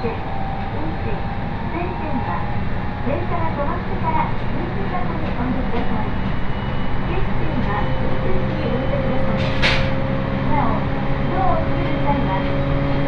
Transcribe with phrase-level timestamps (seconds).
[0.00, 2.40] 運賃不定券は
[3.04, 6.08] 電車が止まってから運転箱にお入ください
[7.04, 7.84] 給水は
[8.48, 9.44] にお入れください
[10.48, 10.72] な
[12.96, 12.99] お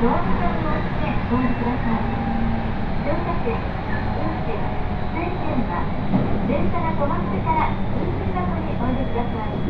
[0.00, 2.16] ドアボタンを押してお降りください
[3.04, 3.60] 乗車券
[4.16, 4.56] 運賃
[5.12, 5.84] 整理券は
[6.48, 9.60] 電車が止まってから運賃箱にお入れください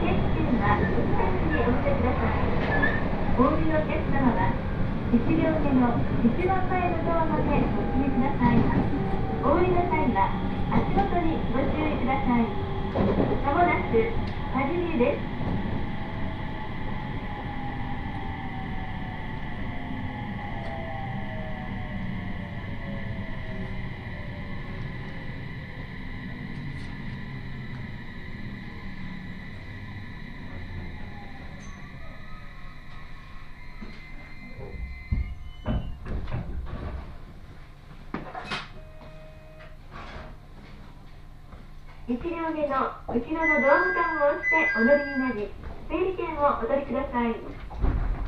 [0.00, 2.48] チェック券は運転士にお見せください
[3.36, 4.52] お降りのお客様は
[5.12, 5.92] 1両目の
[6.24, 8.64] 一番前のドアまでお進みください
[9.44, 10.32] お降りの際は
[10.72, 12.68] 足元にご注意ください。
[13.44, 14.12] まもなく
[14.52, 15.37] パリリです
[42.48, 45.52] 1両目の後ろのドアボタンを押してお乗りになり
[45.84, 47.36] 整理券をお取りください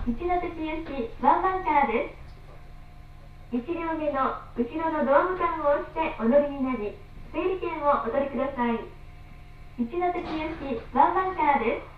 [0.05, 2.12] 一ノ瀬行きワンバンカーで
[3.50, 7.00] す1両目の後ろのドアボタンを押してお乗りになり
[7.32, 8.84] 整理券をお取りください
[9.81, 11.90] 一ノ瀬行きワンバンカーです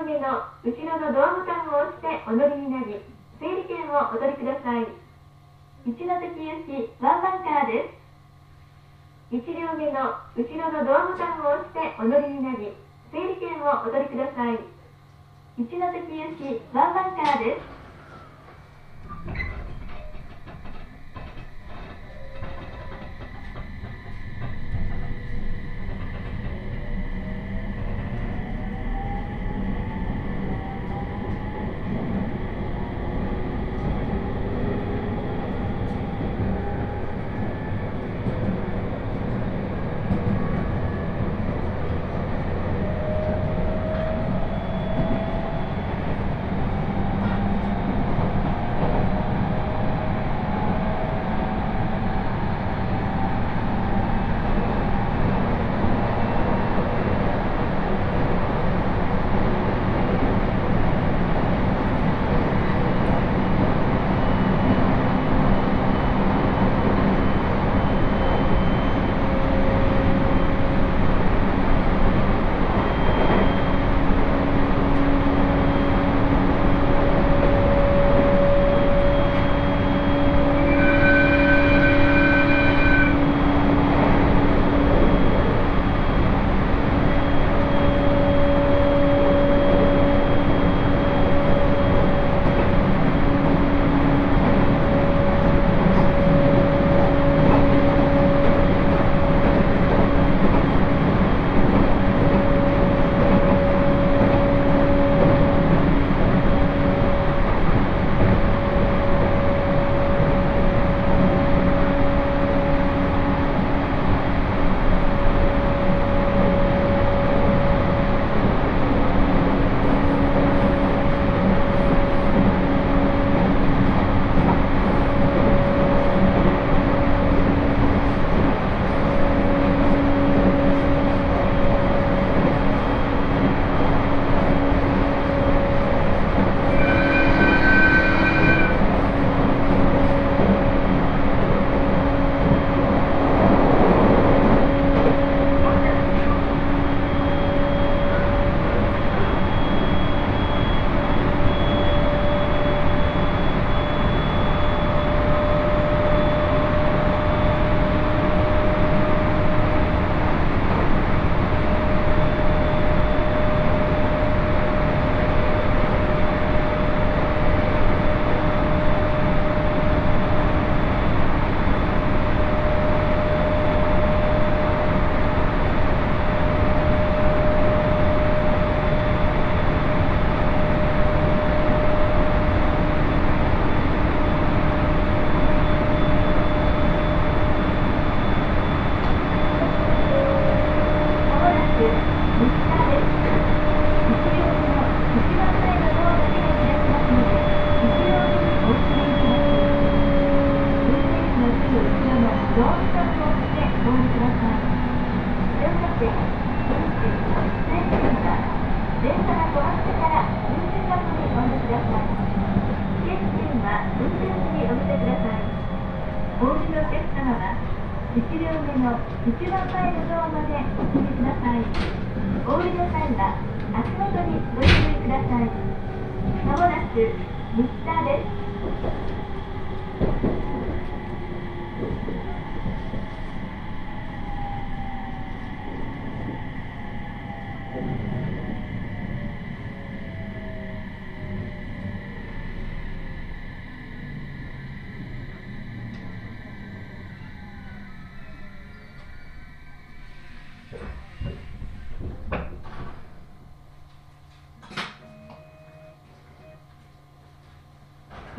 [0.00, 2.96] 上下の後ろのドアボタンを押してお乗りになり、
[3.38, 4.88] 整理券をお取りください。
[5.84, 7.84] 一ノ関行きワンバンカーで
[9.30, 9.36] す。
[9.36, 12.72] 1両目の後ろのドアボタンを押してお乗りになり、
[13.12, 14.64] 整理券をお取りください。
[15.58, 17.79] 一ノ関行きワンバンカーです。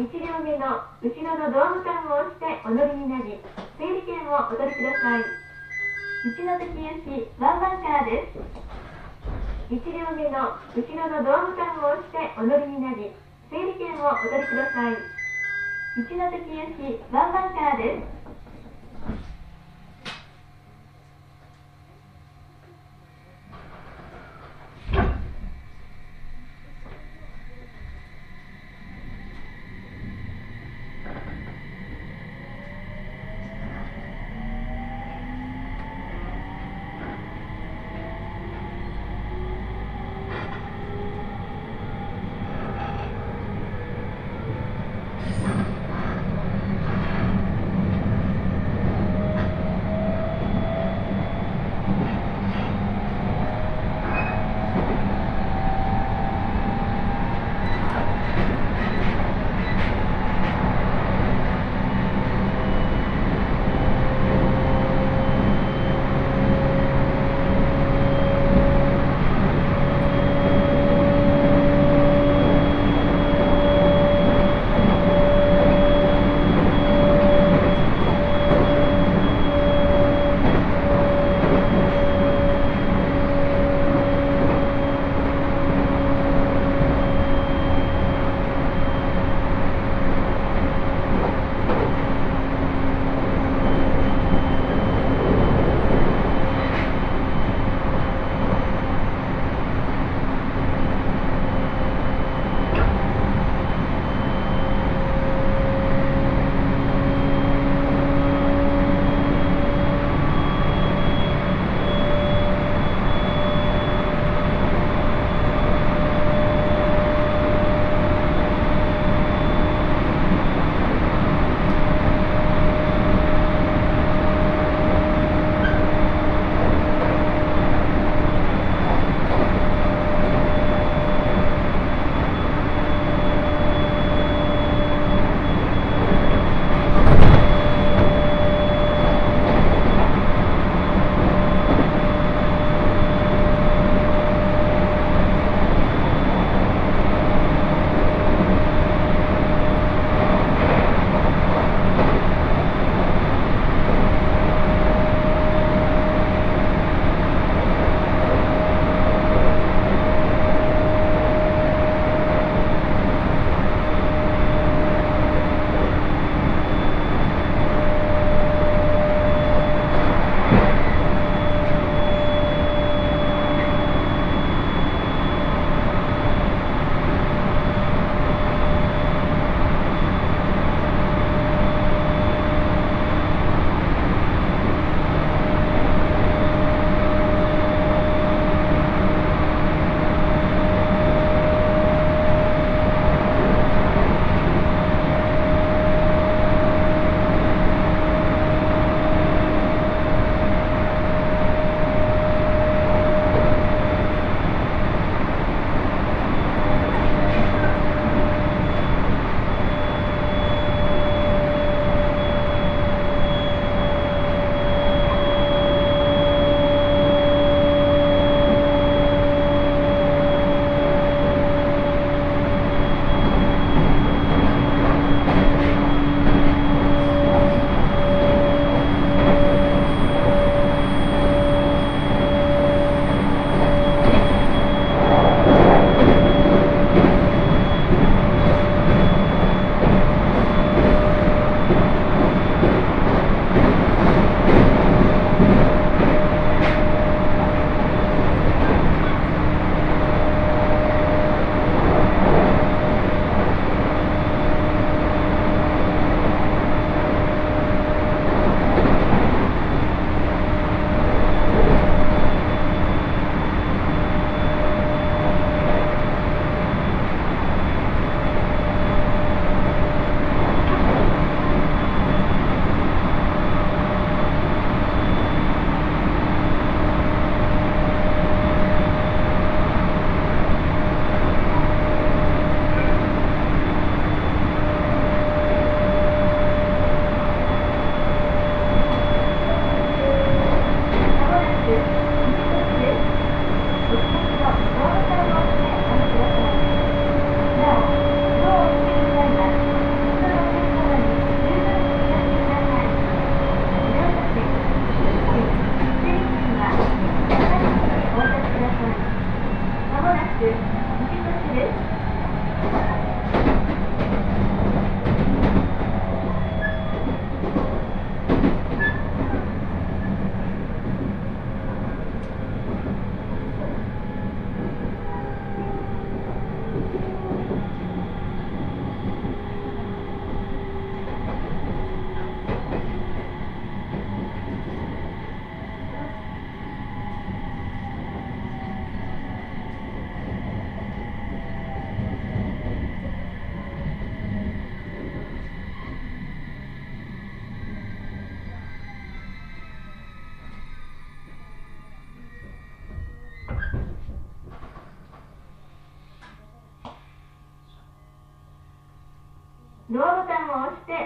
[0.01, 3.37] 1両目の後ろのドアボタンを押してお乗りになり、
[3.77, 5.21] 整理券をお取りください。
[6.25, 8.41] 一ノ関行きワンバンカーです。
[9.69, 13.13] 1両目の後ろのドアボタンを押してお乗りになり、
[13.51, 14.97] 整理券をお取りください。
[16.01, 18.20] 一ノ関行きワンバンカーです。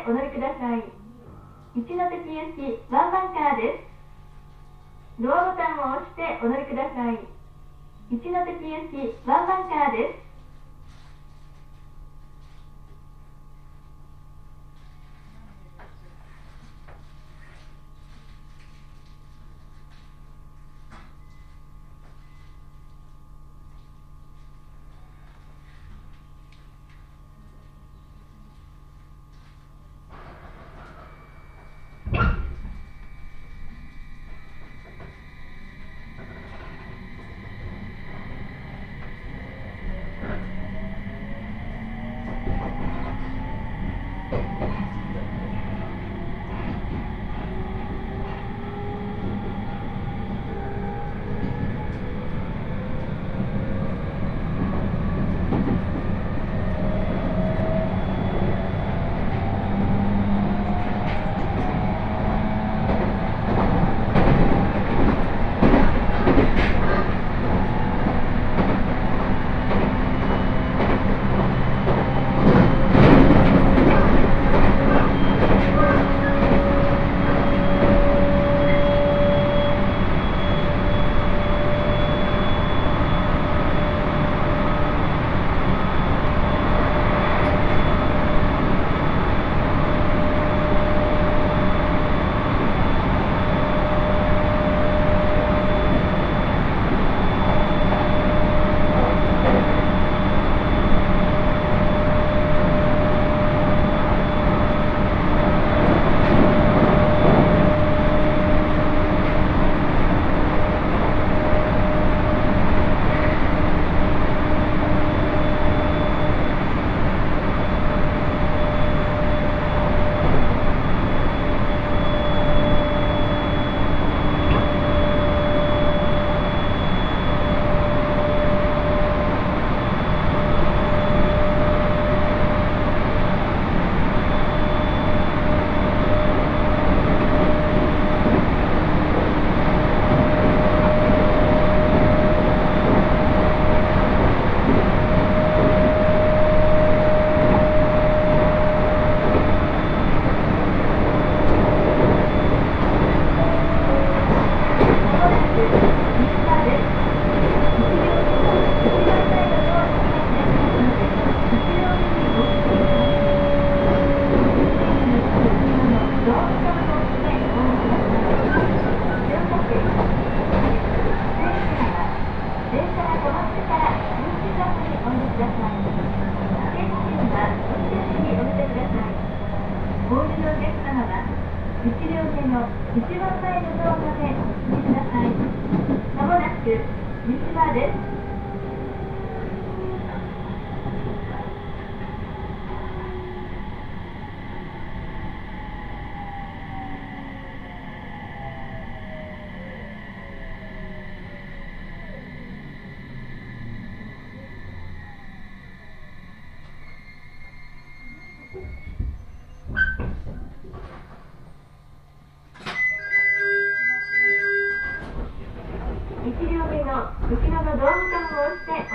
[0.08, 0.84] お乗りください。
[1.74, 3.74] 一ノ関行きワンバンカーで
[5.18, 5.22] す。
[5.22, 7.26] ドアボタンを押してお乗りください。
[8.12, 10.15] 一ノ関行きワンバンカーです。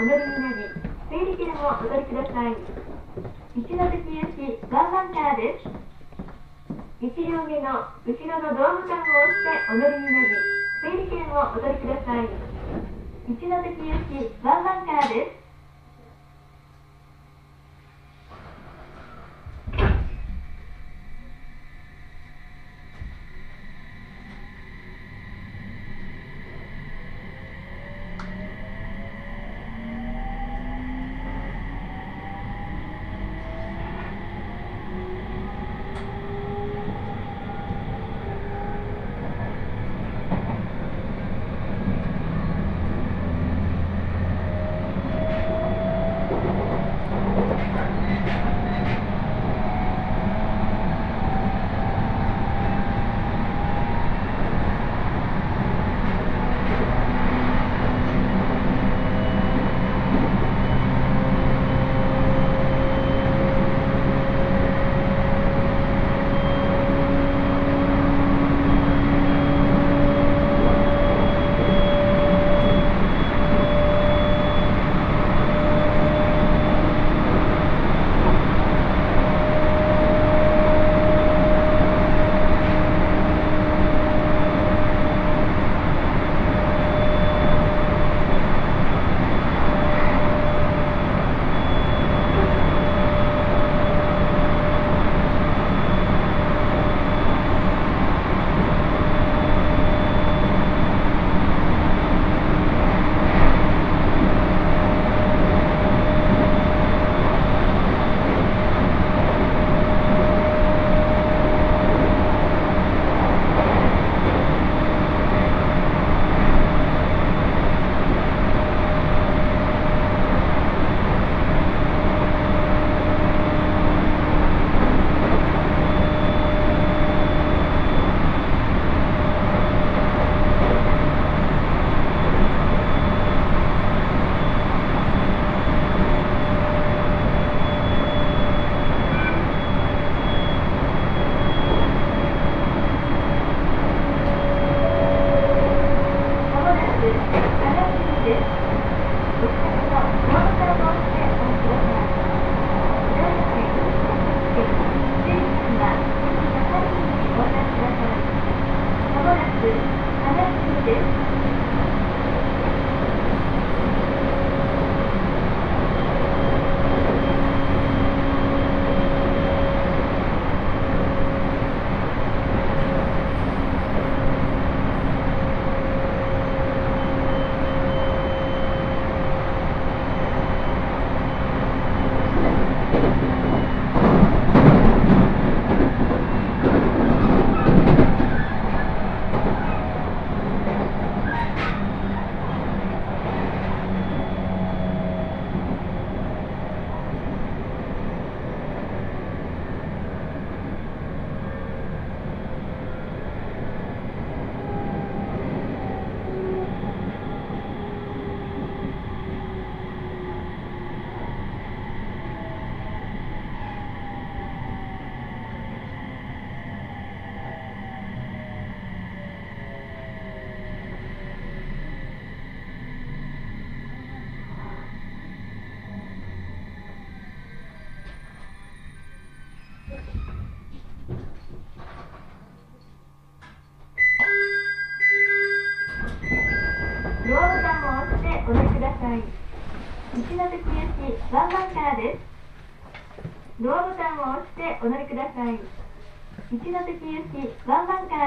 [0.00, 0.64] お乗りになり、
[1.10, 2.56] 整理券をお取りください。
[3.54, 5.68] 一ノ関行きワンバンカーです。
[7.04, 10.40] 1両目の後ろのドアボタンを押してお乗りになり、
[10.80, 12.24] 整理券をお取りください。
[13.28, 15.39] 一ノ関行きワンバンカーです。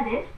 [0.03, 0.32] ワ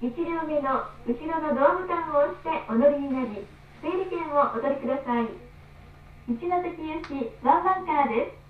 [0.00, 3.42] 1両目の後ろのドアボタンを押してお乗りになり
[3.82, 5.26] 整理券をお取りください。
[6.28, 8.47] 一関行きワンバンカーです。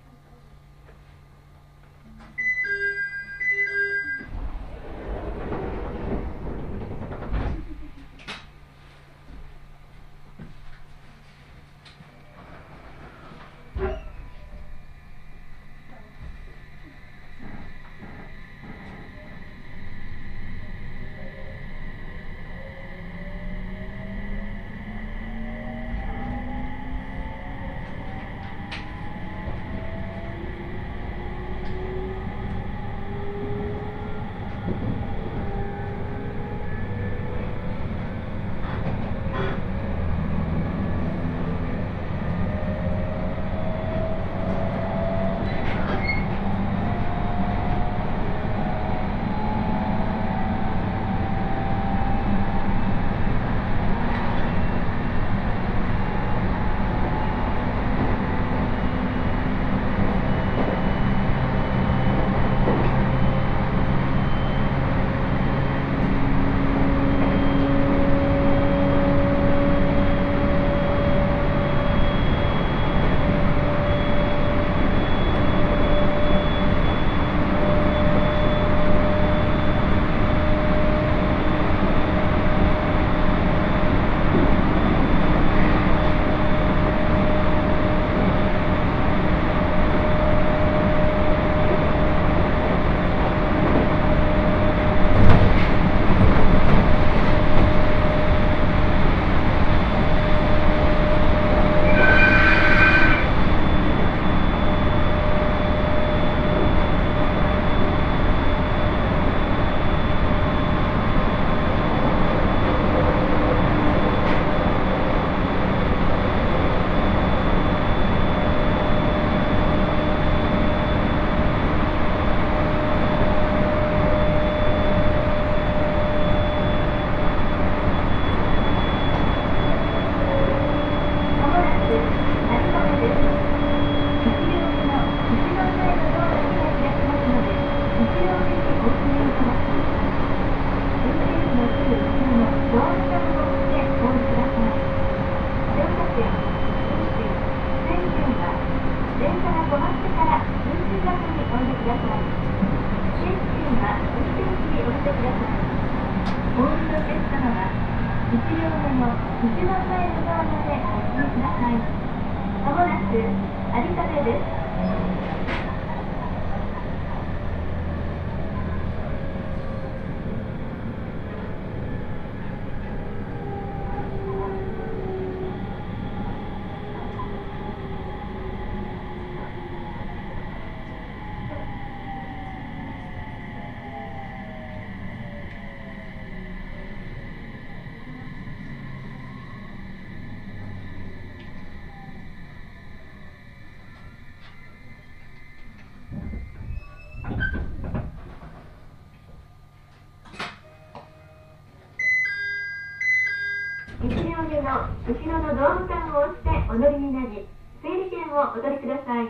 [204.39, 207.43] 1両目の後ろのドアボタンを押してお乗りになり、
[207.83, 209.27] 整理券をお取りください。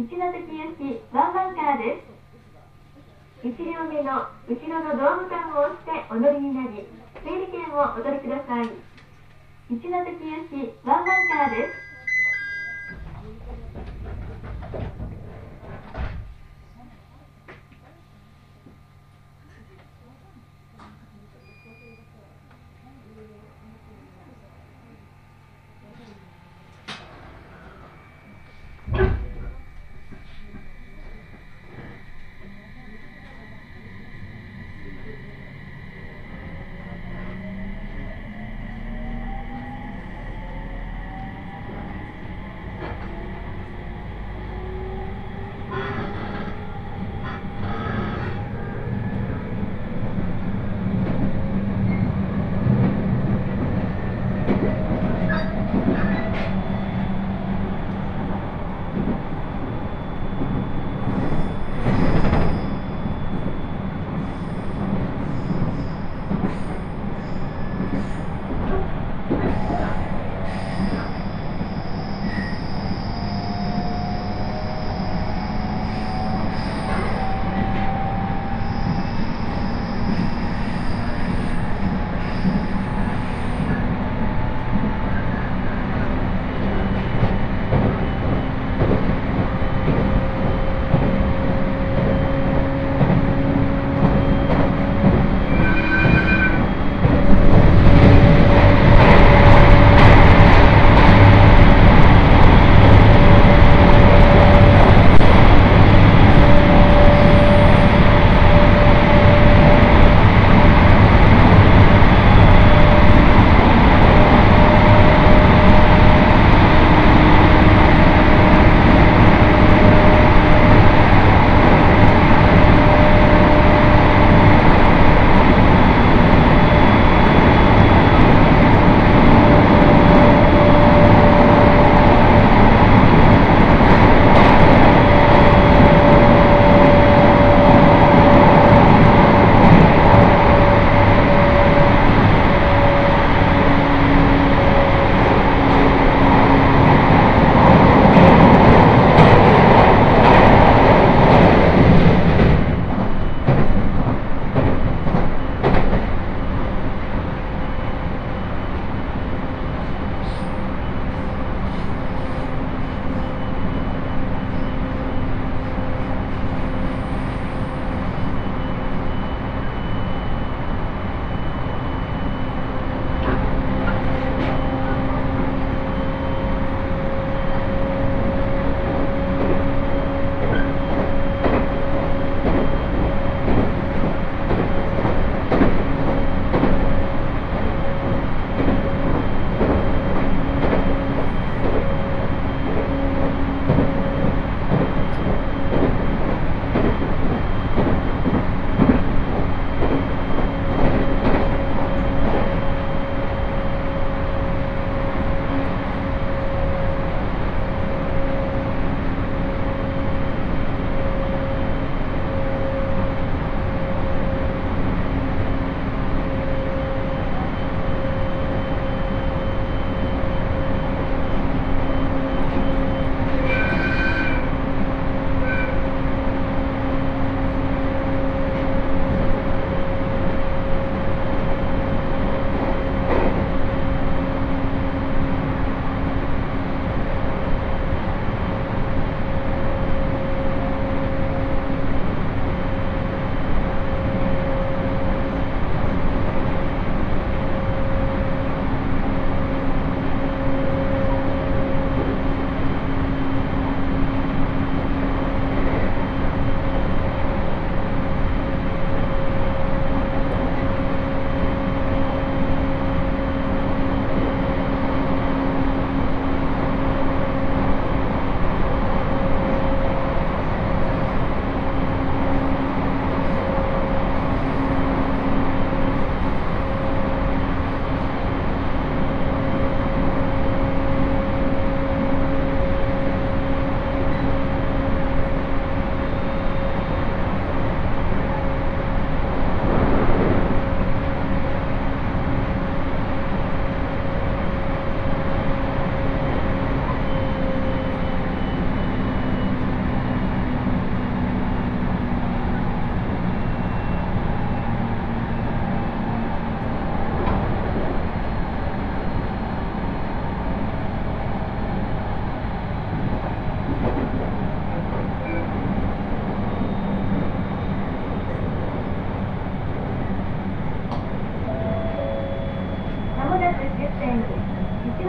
[0.00, 2.00] 一ノ関行きワンバンカーで
[3.44, 3.46] す。
[3.52, 6.88] 1両目の後ろのドアボタンを押してお乗りになり、
[7.20, 8.72] 整理券をお取りください。
[9.68, 11.87] 一ノ関行きワンバンカーです。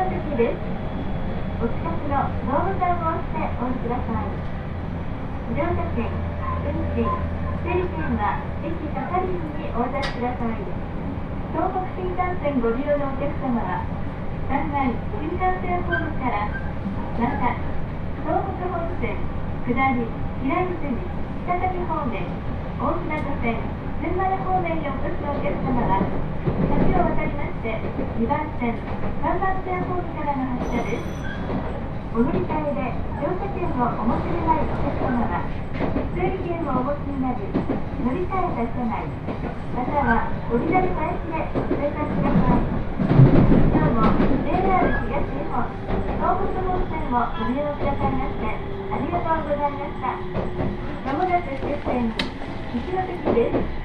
[0.09, 0.57] 行です。
[1.61, 2.17] お近くの
[2.49, 4.31] ホームタイムを押してお降りください。
[5.53, 6.09] 乗車券、
[6.65, 7.05] 運賃、
[7.61, 10.57] 整理券は駅係員にお渡しください。
[11.53, 13.85] 東北新幹線ご利用のお客様は、
[14.49, 16.47] 3階新幹線ホームから、
[17.19, 17.53] また、
[18.25, 19.13] 東北本線、
[19.67, 20.09] 下り、
[20.41, 21.05] 平泉、
[21.45, 22.25] 再び方面、
[22.79, 23.61] 大船渡線、
[23.99, 27.75] 千丸方面にお越しのお客様は橋を渡りまして
[28.15, 28.79] 2番線
[29.19, 31.03] 3番線ホームからの発車です。
[32.15, 35.43] お乗り換えで乗車券をお持ちでないお客様は
[36.15, 39.03] 整理券をお持ちになり乗り換えた車内
[39.75, 42.63] または降りられた駅でご生活ください。
[43.19, 44.15] 今日も
[44.47, 45.67] JR 東日本
[46.23, 50.15] 東北本線をご利用くださいましてありがとうございました。
[51.03, 52.15] まもなく終点
[52.69, 53.78] 一ノ関です。